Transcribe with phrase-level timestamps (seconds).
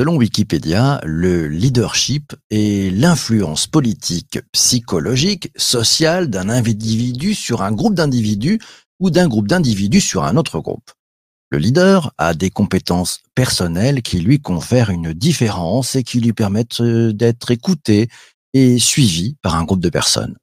[0.00, 8.60] Selon Wikipédia, le leadership est l'influence politique, psychologique, sociale d'un individu sur un groupe d'individus
[8.98, 10.90] ou d'un groupe d'individus sur un autre groupe.
[11.50, 16.80] Le leader a des compétences personnelles qui lui confèrent une différence et qui lui permettent
[16.80, 18.08] euh, d'être écouté
[18.54, 20.36] et suivi par un groupe de personnes.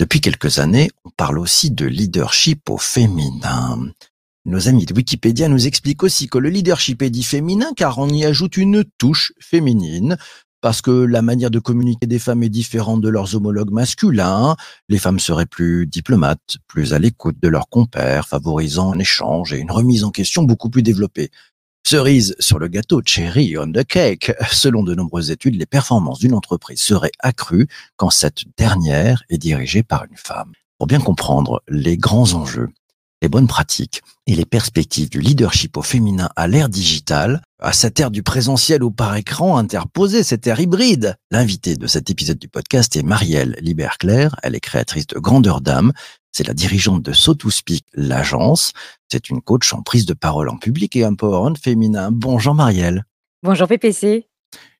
[0.00, 3.90] Depuis quelques années, on parle aussi de leadership au féminin.
[4.44, 8.08] Nos amis de Wikipédia nous expliquent aussi que le leadership est dit féminin car on
[8.08, 10.16] y ajoute une touche féminine,
[10.60, 14.56] parce que la manière de communiquer des femmes est différente de leurs homologues masculins.
[14.88, 19.58] Les femmes seraient plus diplomates, plus à l'écoute de leurs compères, favorisant un échange et
[19.58, 21.30] une remise en question beaucoup plus développée.
[21.86, 24.32] Cerise sur le gâteau, cherry on the cake.
[24.50, 29.82] Selon de nombreuses études, les performances d'une entreprise seraient accrues quand cette dernière est dirigée
[29.82, 30.52] par une femme.
[30.76, 32.68] Pour bien comprendre les grands enjeux,
[33.22, 37.98] les bonnes pratiques et les perspectives du leadership au féminin à l'ère digitale, à cette
[37.98, 41.16] ère du présentiel ou par écran interposé, cette ère hybride.
[41.30, 44.36] L'invitée de cet épisode du podcast est Marielle Liberclair.
[44.42, 45.92] Elle est créatrice de Grandeur d'âme.
[46.30, 48.72] C'est la dirigeante de So to Speak, l'agence.
[49.10, 52.10] C'est une coach en prise de parole en public et empowerment féminin.
[52.12, 53.04] Bonjour Marielle.
[53.42, 54.28] Bonjour PPC.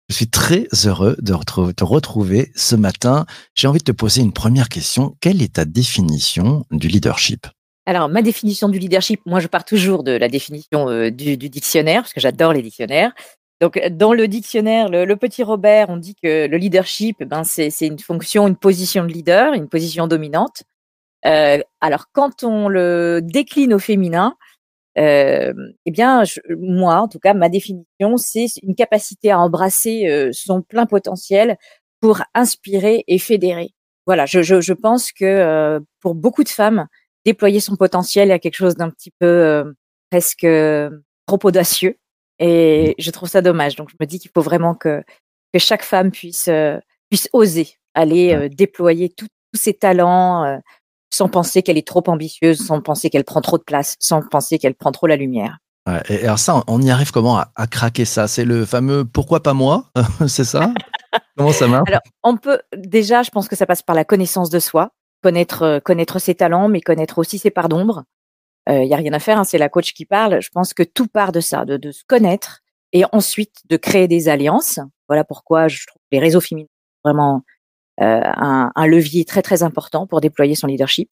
[0.08, 1.34] Je suis très heureux de
[1.72, 3.26] te retrouver ce matin.
[3.54, 5.16] J'ai envie de te poser une première question.
[5.20, 7.46] Quelle est ta définition du leadership?
[7.88, 12.02] Alors, ma définition du leadership, moi, je pars toujours de la définition euh, du, dictionnaire,
[12.02, 13.14] parce que j'adore les dictionnaires.
[13.62, 17.70] Donc, euh, dans le dictionnaire, le, petit Robert, on dit que le leadership, ben, c'est
[17.80, 20.64] une fonction, une position de leader, une position dominante.
[21.24, 24.36] Euh, alors, quand on le décline au féminin,
[24.96, 25.54] eh
[25.86, 26.24] bien,
[26.58, 31.56] moi, en tout cas, ma définition, c'est une capacité à embrasser son plein potentiel
[32.02, 33.70] pour inspirer et fédérer.
[34.06, 36.86] Voilà, je, pense que pour beaucoup de femmes,
[37.28, 39.64] déployer son potentiel à quelque chose d'un petit peu euh,
[40.10, 40.88] presque euh,
[41.26, 41.98] trop audacieux.
[42.38, 43.76] Et je trouve ça dommage.
[43.76, 45.02] Donc, je me dis qu'il faut vraiment que,
[45.52, 46.78] que chaque femme puisse, euh,
[47.10, 50.60] puisse oser aller euh, déployer tous ses talents
[51.10, 54.58] sans penser qu'elle est trop ambitieuse, sans penser qu'elle prend trop de place, sans penser
[54.58, 55.58] qu'elle prend trop la lumière.
[55.86, 58.28] Ouais, et alors ça, on y arrive comment à, à craquer ça?
[58.28, 59.90] C'est le fameux pourquoi pas moi
[60.28, 60.72] C'est ça?
[61.36, 61.88] Comment ça marche?
[61.88, 64.90] Alors, on peut déjà, je pense que ça passe par la connaissance de soi,
[65.22, 68.04] connaître, euh, connaître ses talents, mais connaître aussi ses parts d'ombre.
[68.70, 70.42] Il y a rien à faire, hein, c'est la coach qui parle.
[70.42, 72.60] Je pense que tout part de ça, de, de se connaître
[72.92, 74.78] et ensuite de créer des alliances.
[75.08, 76.68] Voilà pourquoi je trouve les réseaux féminins
[77.02, 77.44] vraiment
[78.02, 81.10] euh, un, un levier très très important pour déployer son leadership.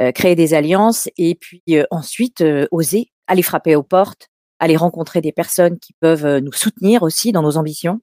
[0.00, 4.28] Euh, créer des alliances et puis euh, ensuite euh, oser aller frapper aux portes,
[4.58, 8.00] aller rencontrer des personnes qui peuvent euh, nous soutenir aussi dans nos ambitions.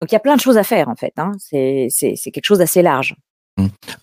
[0.00, 1.12] Donc il y a plein de choses à faire en fait.
[1.16, 1.32] Hein.
[1.40, 1.88] C'est
[2.32, 3.16] quelque chose d'assez large.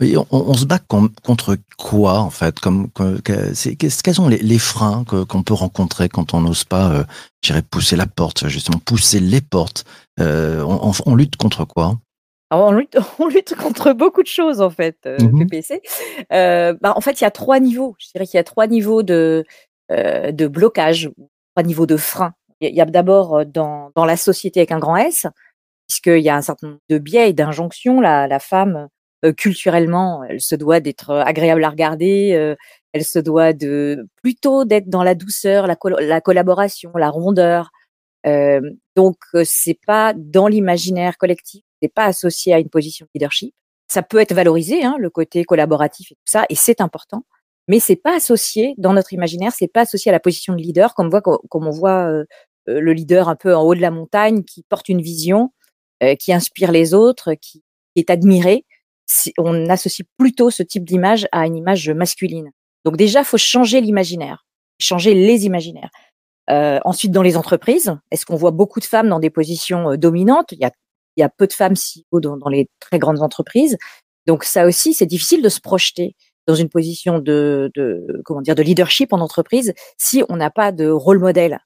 [0.02, 2.90] Et on, on se bat com- contre quoi en fait Comme
[3.24, 7.04] Quels sont les, les freins qu'on peut rencontrer quand on n'ose pas, euh,
[7.44, 9.86] je dirais, pousser la porte, justement, pousser les portes
[10.20, 11.98] Euh, on, on- on lutte contre quoi?
[12.52, 15.40] Alors, on, lutte, on lutte contre beaucoup de choses en fait, euh, Mhm.
[15.50, 15.82] PPC.
[16.32, 17.96] Euh, bah, en fait, il y a trois niveaux.
[18.00, 19.44] Je dirais qu'il y a trois niveaux de
[19.92, 21.10] euh, de blocage,
[21.56, 22.34] trois niveaux de frein.
[22.62, 25.26] Il y a- d'abord dans dans la société avec un grand S,
[25.88, 28.00] puisqu'il y a un certain nombre de biais et d'injonctions.
[28.02, 28.88] La, la femme,
[29.32, 32.56] culturellement, elle se doit d'être euh, agréable à regarder, euh,
[32.92, 37.70] elle se doit de plutôt d'être dans la douceur, la, col- la collaboration, la rondeur.
[38.26, 38.62] Euh,
[38.96, 43.54] donc, euh, c'est pas dans l'imaginaire collectif, c'est pas associé à une position de leadership.
[43.88, 47.24] Ça peut être valorisé, hein, le côté collaboratif et tout ça, et c'est important.
[47.68, 50.96] Mais c'est pas associé dans notre imaginaire, c'est pas associé à la position de leader,
[50.96, 52.26] comme, on voit, comme on voit euh,
[52.70, 55.52] euh, le leader un peu en haut de la montagne qui porte une vision,
[56.02, 57.64] euh, qui inspire les autres, qui
[57.96, 58.66] est admiré.
[59.38, 62.52] On associe plutôt ce type d'image à une image masculine.
[62.86, 64.46] Donc déjà, faut changer l'imaginaire,
[64.80, 65.90] changer les imaginaires.
[66.50, 69.98] Euh, ensuite, dans les entreprises, est-ce qu'on voit beaucoup de femmes dans des positions euh,
[69.98, 70.52] dominantes?
[70.52, 70.72] Il y, a,
[71.16, 73.78] il y a peu de femmes CEO dans, dans les très grandes entreprises.
[74.28, 76.16] Donc ça aussi, c'est difficile de se projeter
[76.48, 80.74] dans une position de, de comment dire de leadership en entreprise si on n'a pas
[80.74, 81.60] de rôle modèle.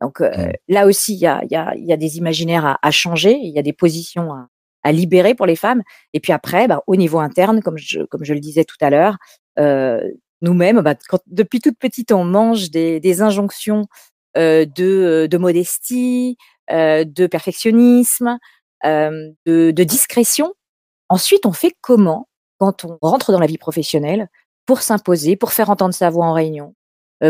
[0.00, 0.52] Donc euh, Mm.
[0.68, 3.52] là aussi, il y a, y, a, y a des imaginaires à, à changer, il
[3.54, 4.48] y a des positions à,
[4.88, 5.82] à libérer pour les femmes.
[6.14, 8.88] Et puis après, bah, au niveau interne, comme je, comme je le disais tout à
[8.88, 9.18] l'heure,
[9.58, 10.00] euh,
[10.40, 13.86] nous-mêmes, bah, quand, depuis toute petite, on mange des, des injonctions
[14.38, 16.38] euh, de, de modestie,
[16.70, 18.38] euh, de perfectionnisme,
[18.84, 20.54] de, de discrétion.
[21.10, 24.28] Ensuite, on fait comment quand on rentre dans la vie professionnelle
[24.64, 26.74] pour s'imposer, pour faire entendre sa voix en réunion,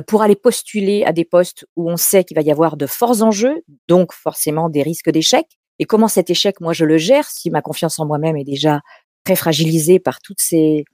[0.07, 3.23] pour aller postuler à des postes où on sait qu'il va y avoir de forts
[3.23, 5.47] enjeux, donc forcément des risques d'échec.
[5.79, 8.81] Et comment cet échec, moi, je le gère si ma confiance en moi-même est déjà
[9.25, 10.85] très fragilisée par toutes ces,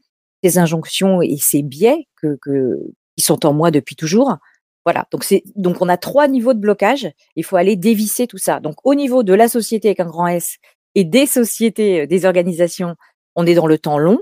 [0.56, 2.78] injonctions et ces biais que, que,
[3.16, 4.36] qui sont en moi depuis toujours?
[4.84, 5.06] Voilà.
[5.10, 7.10] Donc c'est donc on a trois niveaux de blocage.
[7.36, 8.60] Il faut aller dévisser tout ça.
[8.60, 10.58] Donc au niveau de la société avec un grand S
[10.94, 12.94] et des sociétés, euh, des organisations,
[13.34, 14.20] on est dans le temps long.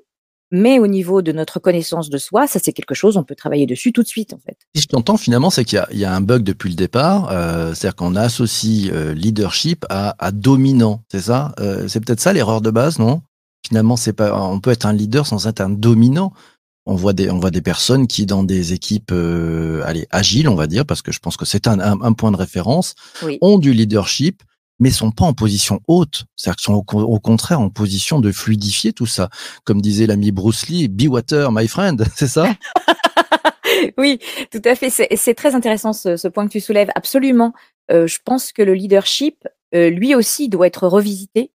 [0.54, 3.66] Mais au niveau de notre connaissance de soi, ça c'est quelque chose, on peut travailler
[3.66, 4.56] dessus tout de suite en fait.
[4.76, 7.72] Si je t'entends finalement, c'est qu'il y, y, a un bug depuis le départ, euh,
[7.74, 11.54] c'est-à-dire qu'on associe euh, leadership à, à dominant, c'est ça?
[11.58, 13.22] Euh, C'est peut-être ça l'erreur de base, non?
[13.66, 16.32] Finalement, c'est pas, on peut être un leader sans être un dominant.
[16.84, 19.12] On voit des, on voit des personnes qui dans des équipes,
[19.84, 22.32] allez, agiles, on va dire, parce que je pense que c'est un, un, un, point
[22.32, 23.38] de référence, Oui.
[23.40, 24.42] ont du leadership,
[24.78, 26.24] mais sont pas en position haute.
[26.36, 29.28] C'est-à-dire qu'ils sont au, contraire en position de fluidifier tout ça.
[29.64, 32.46] Comme disait l'ami Bruce Lee, be water, my friend, c'est ça?
[33.98, 34.18] Oui,
[34.50, 34.90] tout à fait.
[34.90, 36.90] C'est très intéressant ce, point que tu soulèves.
[36.94, 37.52] Absolument.
[37.90, 41.50] Euh, je pense que le leadership, euh, lui aussi, doit être revisité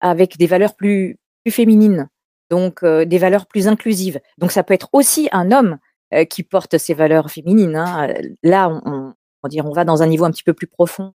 [0.00, 1.18] avec des valeurs plus,
[1.48, 2.08] féminines,
[2.50, 4.20] donc euh, des valeurs plus inclusives.
[4.38, 5.78] Donc ça peut être aussi un homme
[6.30, 7.74] qui porte ces valeurs féminines.
[7.74, 8.06] Hein.
[8.44, 11.12] Là, on, on, va dans un niveau un petit peu plus profond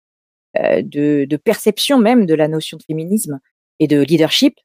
[0.83, 3.39] de, de, perception même de la notion de féminisme
[3.79, 4.55] et de leadership.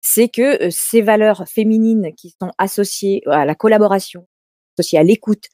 [0.00, 4.26] C'est que euh, ces valeurs féminines qui sont associées à la collaboration,
[4.76, 5.46] associées à l'écoute,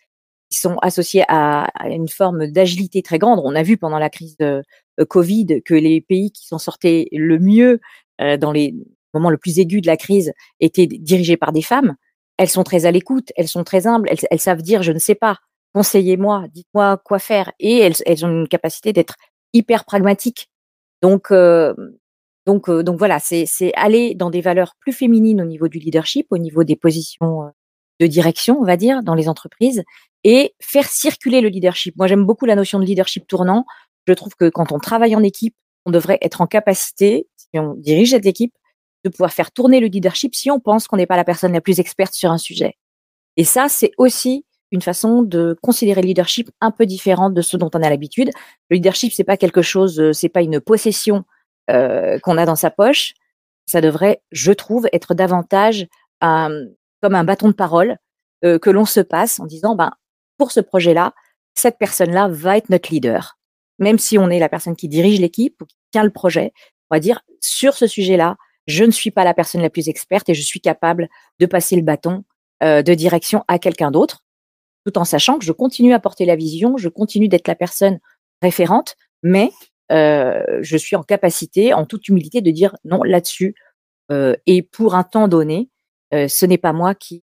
[0.51, 3.41] qui sont associées à, une forme d'agilité très grande.
[3.45, 4.63] On a vu pendant la crise de,
[4.97, 7.81] de Covid que les pays qui s'en sortaient le mieux
[8.21, 8.75] euh, dans les
[9.15, 11.97] moments le plus aigus de la crise étaient dirigés par des femmes.
[12.39, 15.17] Elles sont très à l'écoute, elles sont très humbles, elles, savent dire je ne sais
[15.17, 15.39] pas,
[15.75, 19.17] conseillez-moi, dites-moi quoi faire, et elles ont une capacité d'être
[19.53, 20.49] hyper pragmatiques.
[21.03, 21.75] Donc, euh,
[22.47, 26.27] donc, euh, donc voilà, c'est aller dans des valeurs plus féminines au niveau du leadership,
[26.31, 27.51] au niveau des positions euh,
[28.01, 29.83] de direction, on va dire, dans les entreprises,
[30.25, 31.95] et faire circuler le leadership.
[31.97, 33.65] Moi, j'aime beaucoup la notion de leadership tournant.
[34.07, 35.55] Je trouve que quand on travaille en équipe,
[35.85, 38.55] on devrait être en capacité, si on dirige cette équipe,
[39.05, 41.61] de pouvoir faire tourner le leadership si on pense qu'on n'est pas la personne la
[41.61, 42.75] plus experte sur un sujet.
[43.37, 47.57] Et ça, c'est aussi une façon de considérer le leadership un peu différente de ce
[47.57, 48.31] dont on a l'habitude.
[48.71, 51.25] Le leadership, c'est pas quelque chose, euh, c'est pas une possession
[51.71, 53.15] euh, qu'on a dans sa poche.
[53.67, 55.87] Ça devrait, je trouve, être davantage
[56.21, 57.97] comme un bâton de parole
[58.45, 59.93] euh, que l'on se passe en disant, ben,
[60.37, 61.13] pour ce projet-là,
[61.55, 63.37] cette personne-là va être notre leader.
[63.79, 66.53] Même si on est la personne qui dirige l'équipe ou qui tient le projet,
[66.91, 68.37] on va dire, sur ce sujet-là,
[68.67, 71.09] je ne suis pas la personne la plus experte et je suis capable
[71.41, 72.25] de passer le bâton
[72.63, 74.23] euh, de direction à quelqu'un d'autre,
[74.89, 77.99] tout en sachant que je continue à porter la vision, je continue d'être la personne
[78.41, 79.51] référente, mais
[79.93, 83.55] euh, je suis en capacité, en toute humilité, de dire non là-dessus.
[84.11, 85.69] Euh, et pour un temps donné,
[86.15, 87.23] euh, ce n'est pas moi qui,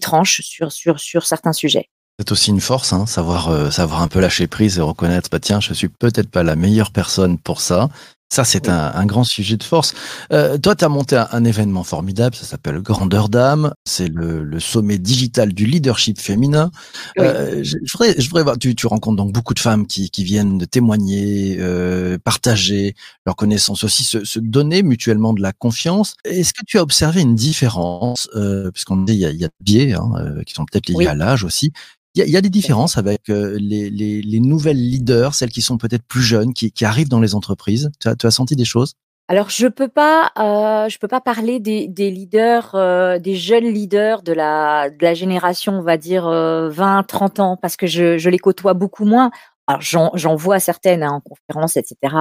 [0.00, 1.88] tranche sur, certains sujets.
[2.20, 5.60] C'est aussi une force, hein, savoir, savoir un peu lâcher prise et reconnaître, bah tiens,
[5.60, 7.88] je suis peut-être pas la meilleure personne pour ça,
[8.28, 9.94] ça, c'est un, un, grand sujet de force.
[10.32, 13.72] Euh, toi, tu as monté un, un, événement formidable, ça s'appelle Grandeur d'âme.
[13.84, 16.72] C'est le, le, sommet digital du leadership féminin.
[17.16, 17.24] Oui.
[17.24, 20.10] Euh, je, je, voudrais, je voudrais voir, tu, tu, rencontres donc beaucoup de femmes qui,
[20.10, 22.96] qui viennent de témoigner, euh, partager
[23.26, 26.14] leurs connaissances aussi, se, se, donner mutuellement de la confiance.
[26.24, 29.44] Est-ce que tu as observé une différence, euh, puisqu'on dit il y a, il y
[29.44, 31.06] a des biais hein, euh, qui sont peut-être liés oui.
[31.06, 31.72] à l'âge aussi,
[32.16, 35.34] il y, a, il y a des différences avec euh, les, les, les, nouvelles leaders,
[35.34, 37.90] celles qui sont peut-être plus jeunes, qui, qui, arrivent dans les entreprises.
[38.00, 38.94] Tu as, tu as senti des choses?
[39.28, 43.66] Alors je peux pas, euh, je peux pas parler des, des leaders, euh, des jeunes
[43.66, 48.16] leaders de la de la génération, on va dire 20, 30 ans, parce que je,
[48.16, 49.30] je les côtoie beaucoup moins.
[49.66, 52.14] Alors j'en vois certaines hein, en conférence, etc.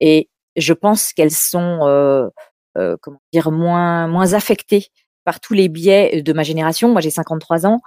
[0.00, 2.30] Et je pense qu'elles sont,
[2.74, 4.86] comment dire, moins moins affectées
[5.24, 6.92] par tous les biais de ma génération.
[6.92, 7.80] Moi j'ai 53 ans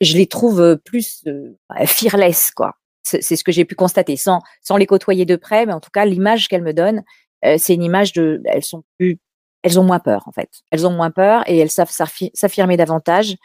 [0.00, 2.74] je les trouve plus euh, fearless, quoi.
[3.02, 5.90] C'est ce que j'ai pu constater, sans, sans les côtoyer de près, mais en tout
[5.92, 7.02] cas, l'image qu'elles me donnent,
[7.44, 9.18] euh, c'est une image de, elles sont plus,
[9.62, 10.50] elles ont moins peur, en fait.
[10.70, 13.36] Elles ont moins peur et elles savent s'affirmer davantage.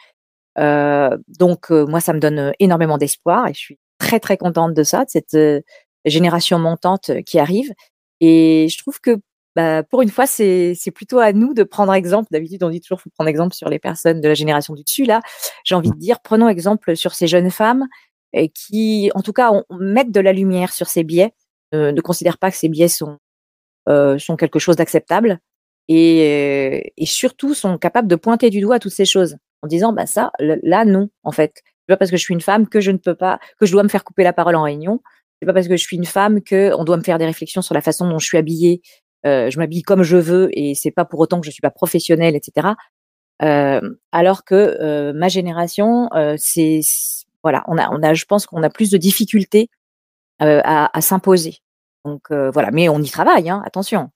[0.58, 4.74] Euh, donc, euh, moi, ça me donne énormément d'espoir et je suis très, très contente
[4.74, 5.60] de ça, de cette euh,
[6.04, 7.72] génération montante qui arrive.
[8.20, 9.18] Et je trouve que
[9.56, 12.28] bah, pour une fois, c'est plutôt à nous de prendre exemple.
[12.30, 15.04] D'habitude, on dit toujours faut prendre exemple sur les personnes de la génération du dessus.
[15.04, 15.22] Là,
[15.64, 17.86] j'ai envie de dire, prenons exemple sur ces jeunes femmes
[18.34, 21.32] et qui, en tout cas, mettent de la lumière sur ces biais,
[21.74, 23.16] euh, ne considèrent pas que ces biais sont
[23.88, 25.38] euh, sont quelque chose d'acceptable
[25.88, 29.94] et, euh, et surtout sont capables de pointer du doigt toutes ces choses en disant,
[29.94, 31.62] bah ça, là, non, en fait.
[31.88, 33.72] C'est pas parce que je suis une femme que je ne peux pas, que je
[33.72, 35.00] dois me faire couper la parole en réunion.
[35.40, 37.62] C'est pas parce que je suis une femme que on doit me faire des réflexions
[37.62, 38.82] sur la façon dont je suis habillée,
[39.26, 41.70] euh, je m'habille comme je veux et c'est pas pour autant que je suis pas
[41.70, 42.68] professionnelle, etc.
[43.42, 43.80] Euh,
[44.12, 46.80] alors que euh, ma génération, c'est
[47.42, 49.68] voilà, on a, on a, je pense qu'on a plus de difficultés
[50.40, 51.58] à, à s'imposer.
[52.04, 54.10] Donc voilà, mais on y travaille, hein, attention.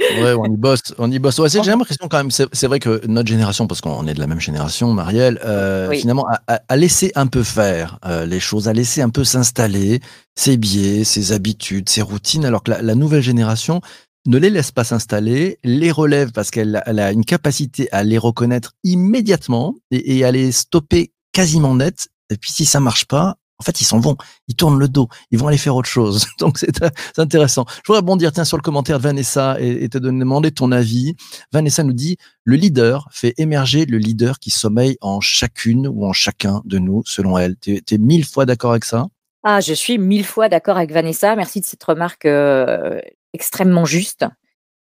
[0.00, 1.38] Ouais, on y bosse, on y bosse.
[1.38, 4.18] Ouais, c'est- j'ai l'impression quand même, c'est vrai que notre génération, parce qu'on est de
[4.20, 6.00] la même génération, Marielle, euh, Oui.
[6.00, 9.22] finalement, a, a- a laissé un peu faire euh, les choses, a laissé un peu
[9.22, 10.00] s'installer
[10.34, 13.80] ses biais, ses habitudes, ses routines, alors que la, la nouvelle génération
[14.26, 18.18] ne les laisse pas s'installer, les relève parce qu'elle elle a une capacité à les
[18.18, 22.08] reconnaître immédiatement et, à les stopper quasiment net.
[22.30, 24.16] Et puis si ça marche pas, en fait, ils s'en vont,
[24.48, 26.26] ils tournent le dos, ils vont aller faire autre chose.
[26.38, 26.82] Donc c'est
[27.16, 27.64] intéressant.
[27.68, 31.14] Je voudrais rebondir tiens, sur le commentaire de Vanessa et, te demander ton avis.
[31.52, 36.12] Vanessa nous dit le leader fait émerger le leader qui sommeille en chacune ou en
[36.12, 37.56] chacun de nous, selon elle.
[37.56, 39.06] Tu es mille fois d'accord avec ça?
[39.44, 41.34] Ah, je suis mille fois d'accord avec Vanessa.
[41.34, 43.00] Merci de cette remarque euh,
[43.32, 44.24] extrêmement juste.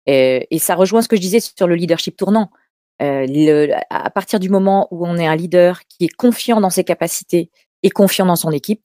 [0.08, 2.50] Et, et ça rejoint ce que je disais sur le leadership tournant.
[3.02, 6.70] Euh, le- à partir du moment où on est un leader qui est confiant dans
[6.70, 7.50] ses capacités
[7.84, 8.82] et confiant dans son équipe,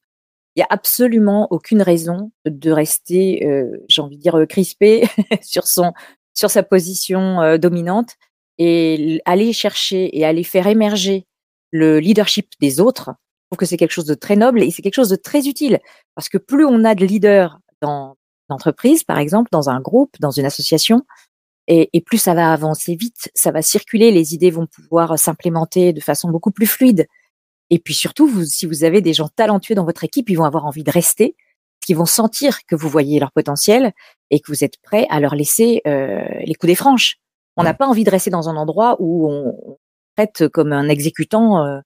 [0.55, 5.07] il y a absolument aucune raison de rester, euh, j'ai envie de dire, euh, crispé
[5.43, 5.93] sur son
[6.33, 8.15] sur sa position euh, dominante
[8.59, 11.27] et aller chercher et aller faire émerger
[11.73, 13.11] le leadership des autres.
[13.11, 15.47] Je trouve que c'est quelque chose de très noble et c'est quelque chose de très
[15.47, 15.79] utile
[16.15, 18.16] parce que plus on a de leaders dans
[18.49, 21.03] l'entreprise, par exemple, dans un groupe, dans une association,
[21.69, 25.93] et, et plus ça va avancer vite, ça va circuler, les idées vont pouvoir s'implémenter
[25.93, 27.07] de façon beaucoup plus fluide.
[27.71, 30.45] Et puis surtout, vous, si vous avez des gens talentueux dans votre équipe, ils vont
[30.45, 33.93] avoir envie de rester, parce qu'ils vont sentir que vous voyez leur potentiel
[34.31, 37.17] et que vous êtes prêt à leur laisser euh, les coups des franches.
[37.57, 39.79] On n'a pas envie de rester dans un endroit où on,
[40.17, 41.81] traite comme un exécutant euh,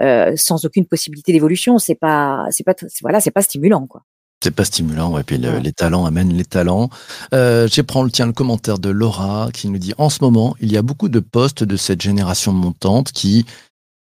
[0.00, 1.78] euh, sans aucune possibilité d'évolution.
[1.78, 4.02] C'est pas, c'est pas, voilà, c'est pas stimulant, quoi.
[4.44, 5.22] C'est pas stimulant, ouais.
[5.22, 5.60] Puis le- Ouais.
[5.62, 6.90] les talents amènent les talents.
[7.32, 10.54] Euh, je prends le tiens le commentaire de Laura qui nous dit en ce moment
[10.60, 13.46] il y a beaucoup de postes de cette génération montante qui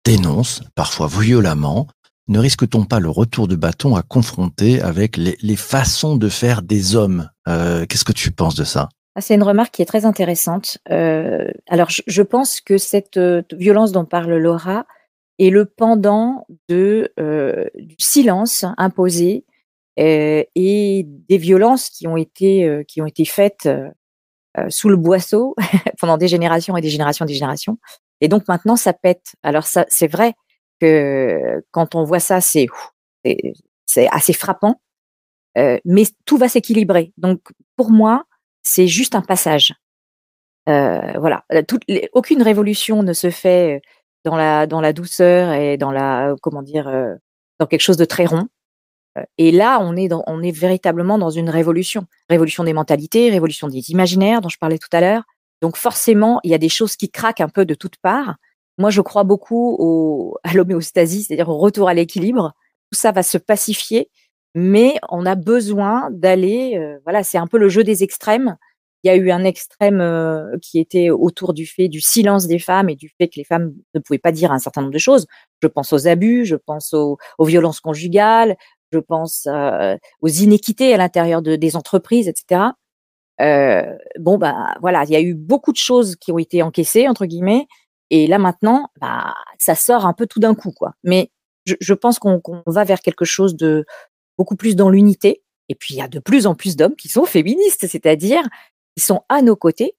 [0.04, 1.87] dénoncent parfois violemment.
[2.26, 6.62] Ne risque-t-on pas le retour de bâton à confronter avec les, les façons de faire
[6.62, 7.28] des hommes?
[7.49, 8.88] Euh, Qu'est-ce que tu penses de ça?
[9.14, 10.78] Ah, c'est une remarque qui est très intéressante.
[10.90, 14.87] Euh, alors, je, je pense que cette euh, violence dont parle Laura
[15.38, 19.44] est le pendant de, euh, du silence imposé
[19.96, 23.88] et des violences qui ont été, euh, qui ont été faites euh,
[24.58, 25.54] euh, sous le boisseau
[26.00, 27.78] pendant des générations et des générations et des générations.
[28.20, 29.34] Et donc maintenant, ça pète.
[29.42, 30.34] Alors, ça, c'est vrai
[30.80, 32.66] que quand on voit ça, c'est
[33.87, 34.80] c'est- assez frappant,
[35.58, 37.12] euh, mais tout va s'équilibrer.
[37.18, 37.40] Donc,
[37.76, 38.25] pour moi,
[38.62, 39.75] c'est juste un passage.
[40.68, 41.62] Euh, voilà, Euh,
[42.12, 43.80] aucune révolution ne se fait euh,
[44.25, 47.14] dans la dans la douceur et dans la euh, comment dire euh,
[47.58, 48.46] dans quelque chose de très rond.
[49.38, 49.95] Et là, on
[50.42, 54.88] est véritablement dans une révolution, révolution des mentalités, révolution des imaginaires dont je parlais tout
[54.92, 55.25] à l'heure.
[55.61, 58.37] Donc forcément, il y a des choses qui craquent un peu de toutes parts.
[58.78, 62.52] Moi, je crois beaucoup au, à l'homéostasie, c'est-à-dire au retour à l'équilibre.
[62.90, 64.11] Tout ça va se pacifier,
[64.54, 66.81] mais on a besoin d'aller.
[67.04, 68.57] voilà, c'est un peu le jeu des extrêmes.
[69.04, 70.02] Il y a eu un extrême
[70.62, 73.75] qui était autour du fait du silence des femmes et du fait que les femmes
[73.95, 75.26] ne pouvaient pas dire un certain nombre de choses.
[75.61, 78.57] Je pense aux abus, je pense aux violences conjugales,
[78.92, 82.62] je pense euh, aux inéquités à l'intérieur de, des entreprises, etc.
[83.40, 87.08] Euh, bon, bah voilà, il y a eu beaucoup de choses qui ont été encaissées
[87.08, 87.66] entre guillemets,
[88.11, 90.92] et là maintenant, bah ça sort un peu tout d'un coup, quoi.
[91.02, 91.30] Mais
[91.64, 93.84] je, je pense qu'on va vers quelque chose de
[94.38, 95.42] beaucoup plus dans l'unité.
[95.68, 98.42] Et puis il y a de plus en plus d'hommes qui sont féministes, c'est-à-dire
[98.96, 99.96] qui sont à nos côtés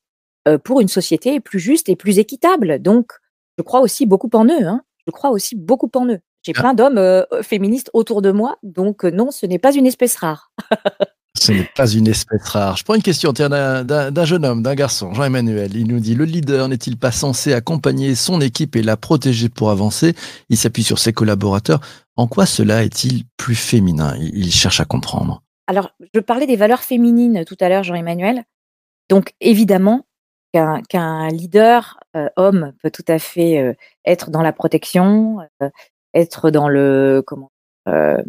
[0.48, 2.80] euh, pour une société plus juste et plus équitable.
[2.80, 3.14] Donc,
[3.58, 4.68] je crois aussi beaucoup en eux.
[4.68, 4.82] Hein.
[5.08, 6.20] Je crois aussi beaucoup en eux.
[6.44, 9.86] J'ai plein d'hommes euh, féministes autour de moi, donc euh, non, ce n'est pas une
[9.86, 10.52] espèce rare.
[11.36, 12.78] Ce n'est pas une espèce rare.
[12.78, 15.76] Je prends une question d'un- jeune homme, d'un garçon, Jean-Emmanuel.
[15.76, 19.72] Il nous dit Le leader n'est-il pas censé accompagner son équipe et la protéger pour
[19.72, 20.14] avancer?
[20.50, 21.82] Il s'appuie sur ses collaborateurs.
[22.16, 24.16] En quoi cela est-il plus féminin?
[24.20, 25.42] Il, cherche à comprendre.
[25.66, 28.44] Alors, je parlais des valeurs féminines tout à l'heure, Jean-Emmanuel.
[29.10, 30.06] Donc, évidemment,
[30.54, 33.74] qu'un leader euh, homme peut tout à fait euh,
[34.06, 35.70] être dans la protection, euh,
[36.14, 37.52] être dans le comment,
[37.88, 38.22] euh,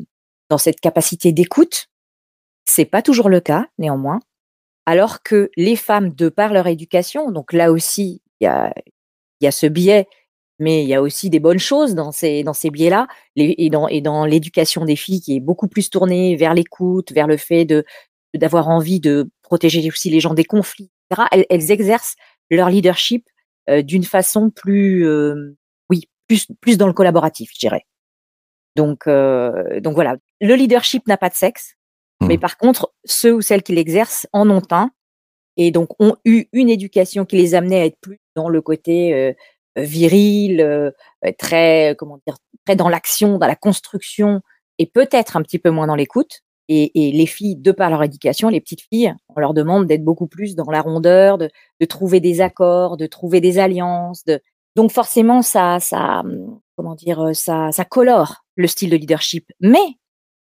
[0.50, 1.86] dans cette capacité d'écoute.
[2.64, 4.20] C'est pas toujours le cas, néanmoins.
[4.86, 8.72] Alors que les femmes, de par leur éducation, donc là aussi, il y a,
[9.40, 10.06] y a ce biais,
[10.58, 13.88] mais il y a aussi des bonnes choses dans ces, dans ces biais-là, et dans,
[13.88, 17.64] et dans l'éducation des filles qui est beaucoup plus tournée vers l'écoute, vers le fait
[17.64, 17.84] de
[18.34, 21.28] d'avoir envie de protéger aussi les gens des conflits, etc.
[21.30, 22.16] Elles, elles exercent
[22.50, 23.28] leur leadership
[23.70, 25.56] euh, d'une façon plus, euh,
[26.28, 27.86] plus, plus dans le collaboratif, je dirais.
[28.76, 31.76] Donc, euh, donc voilà, le leadership n'a pas de sexe,
[32.20, 32.28] Mhm.
[32.28, 34.90] mais par contre, ceux ou celles qui l'exercent en ont un,
[35.56, 39.14] et donc ont eu une éducation qui les amenait à être plus dans le côté
[39.14, 39.32] euh,
[39.78, 40.90] euh, viril, euh,
[41.38, 44.40] très, comment dire, très dans l'action, dans la construction,
[44.78, 46.40] et peut-être un petit peu moins dans l'écoute.
[46.68, 50.02] Et, et, les filles, de par leur éducation, les petites filles, on leur demande d'être
[50.02, 54.24] beaucoup plus dans la rondeur, de, de, trouver des accords, de trouver des alliances.
[54.24, 54.40] De...
[54.76, 56.22] Donc forcément, ça, ça,
[56.76, 59.46] comment dire, ça, ça colore le style de leadership.
[59.60, 59.84] Mais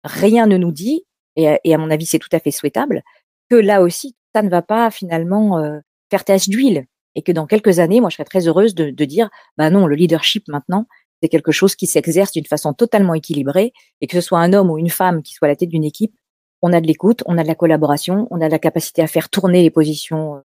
[0.05, 1.05] rien ne nous dit,
[1.37, 3.03] et, et à mon avis, c'est tout à fait souhaitable,
[3.49, 5.79] que là aussi, ça ne va pas finalement euh,
[6.11, 6.87] faire tache d'huile.
[7.17, 9.97] Et que dans quelques années, moi, je serais très heureuse de, dire, bah non, le
[9.97, 10.87] leadership maintenant,
[11.21, 14.71] c'est quelque chose qui s'exerce d'une façon totalement équilibrée, et que ce soit un homme
[14.71, 16.15] ou une femme qui soit à la tête d'une équipe,
[16.63, 19.07] on a de l'écoute, on a de la collaboration, on a de la capacité à
[19.07, 20.43] faire tourner les positions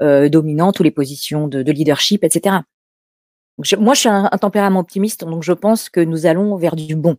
[0.00, 2.58] euh, dominantes ou les positions de leadership, etc.
[3.78, 7.16] Moi, je suis un, tempérament optimiste, donc je pense que nous allons vers du bon.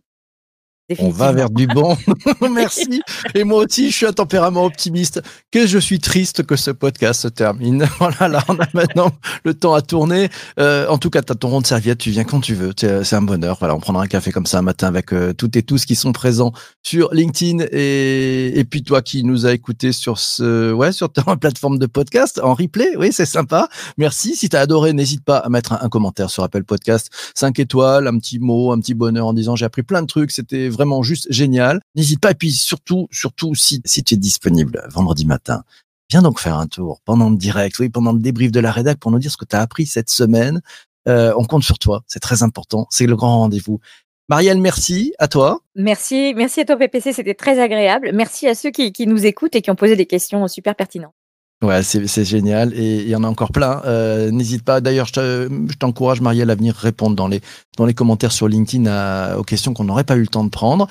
[0.98, 1.98] On va vers du bon.
[2.50, 3.02] Merci.
[3.34, 5.20] Et moi aussi, je suis un tempérament optimiste.
[5.52, 7.86] Que je suis triste que ce podcast se termine.
[7.98, 9.10] Voilà, là, on a maintenant
[9.44, 10.28] le temps à tourner.
[10.60, 12.72] Euh, en tout cas, tu as ton rond de serviette, tu viens quand tu veux.
[12.76, 13.56] C'est un bonheur.
[13.58, 15.94] Voilà, on prendra un café comme ça un matin avec euh, toutes et tous qui
[15.94, 16.52] sont présents
[16.82, 21.22] sur LinkedIn et, et puis toi qui nous as écouté sur ce, ouais, sur ta
[21.40, 22.96] plateforme de podcast en replay.
[22.96, 23.68] Oui, c'est sympa.
[23.98, 24.36] Merci.
[24.36, 27.10] Si tu as adoré, n'hésite pas à mettre un, un, commentaire sur Apple Podcast.
[27.34, 30.30] 5 étoiles, un petit mot, un petit bonheur en disant j'ai appris plein de trucs.
[30.30, 31.80] C'était vraiment juste génial.
[31.96, 32.30] N'hésite pas.
[32.30, 35.64] Et puis surtout, surtout si, si tu es disponible vendredi matin,
[36.10, 38.98] viens donc faire un tour pendant le direct, oui, pendant le débrief de la rédac
[38.98, 40.60] pour nous dire ce que tu as appris cette semaine.
[41.08, 42.02] Euh, on compte sur toi.
[42.06, 42.86] C'est très important.
[42.90, 43.80] C'est le grand rendez-vous.
[44.28, 45.60] Marielle, merci à toi.
[45.74, 48.10] Merci, merci à toi PPC, c'était très agréable.
[48.12, 51.14] Merci à ceux qui, qui nous écoutent et qui ont posé des questions super pertinentes.
[51.60, 53.82] Ouais, c'est génial et il y en a encore plein.
[53.84, 54.80] Euh, N'hésite pas.
[54.80, 57.40] D'ailleurs, je t'encourage, Marielle, à venir répondre dans les
[57.76, 60.50] dans les commentaires sur LinkedIn à, aux questions qu'on n'aurait pas eu le temps de
[60.50, 60.86] prendre.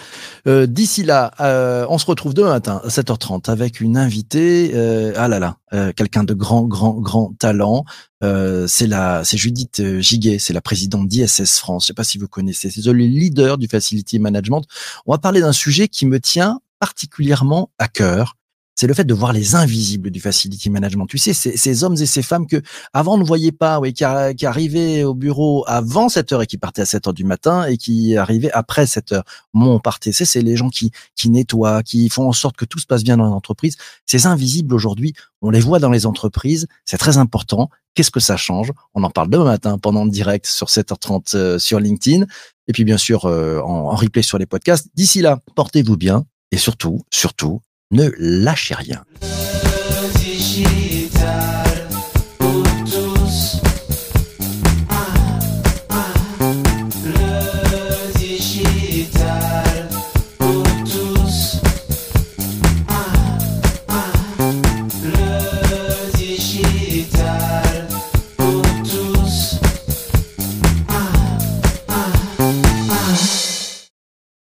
[0.46, 4.72] Euh, D'ici là, euh, on se retrouve demain matin à 7h30 avec une invitée.
[4.76, 7.86] Euh, ah là là, euh, quelqu'un de grand, grand, grand talent.
[8.22, 11.84] Euh, c'est la, c'est Judith Giguet, c'est la présidente d'ISS France.
[11.84, 12.70] Je sais pas si vous connaissez.
[12.70, 14.66] C'est le leader du facility management.
[15.06, 18.36] On va parler d'un sujet qui me tient particulièrement à cœur
[18.78, 21.08] c'est le fait de voir les invisibles du facility management.
[21.08, 22.62] Tu sais, ces, hommes et ces femmes que
[22.94, 26.60] avant on ne voyait pas, oui, qui, arrivaient au bureau avant 7 heures et qui
[26.60, 29.24] partaient à 7 heures du matin et qui arrivaient après 7 heures.
[29.54, 30.12] Mon on partait.
[30.12, 33.18] C'est les gens qui, qui nettoient, qui font en sorte que tout se passe bien
[33.18, 33.78] dans l'entreprise.
[34.06, 36.68] Ces invisibles aujourd'hui, on les voit dans les entreprises.
[36.86, 37.72] C'est très important.
[37.96, 38.72] Qu'est-ce que ça change?
[38.94, 42.26] On en parle demain matin pendant le direct sur 7h30 euh, sur LinkedIn.
[42.68, 44.88] Et puis bien sûr euh, en, en replay sur les podcasts.
[44.94, 47.60] D'ici là, portez-vous bien et surtout, surtout,
[47.92, 49.04] ne lâchez rien.